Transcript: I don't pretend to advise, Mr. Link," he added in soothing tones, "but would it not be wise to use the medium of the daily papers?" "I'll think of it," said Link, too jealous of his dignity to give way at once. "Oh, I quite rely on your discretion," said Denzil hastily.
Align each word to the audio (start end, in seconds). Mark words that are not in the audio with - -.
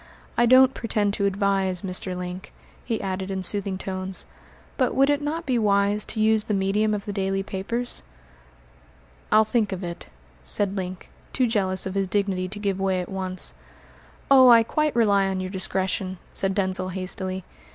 I 0.35 0.47
don't 0.47 0.73
pretend 0.73 1.13
to 1.13 1.27
advise, 1.27 1.81
Mr. 1.81 2.17
Link," 2.17 2.51
he 2.83 2.99
added 3.01 3.29
in 3.29 3.43
soothing 3.43 3.77
tones, 3.77 4.25
"but 4.75 4.95
would 4.95 5.11
it 5.11 5.21
not 5.21 5.45
be 5.45 5.59
wise 5.59 6.05
to 6.05 6.19
use 6.19 6.45
the 6.45 6.55
medium 6.55 6.95
of 6.95 7.05
the 7.05 7.13
daily 7.13 7.43
papers?" 7.43 8.01
"I'll 9.31 9.43
think 9.43 9.71
of 9.71 9.83
it," 9.83 10.07
said 10.41 10.75
Link, 10.75 11.11
too 11.33 11.45
jealous 11.45 11.85
of 11.85 11.93
his 11.93 12.07
dignity 12.07 12.47
to 12.47 12.57
give 12.57 12.79
way 12.79 12.99
at 12.99 13.09
once. 13.09 13.53
"Oh, 14.31 14.49
I 14.49 14.63
quite 14.63 14.95
rely 14.95 15.27
on 15.27 15.39
your 15.39 15.51
discretion," 15.51 16.17
said 16.33 16.55
Denzil 16.55 16.89
hastily. 16.89 17.43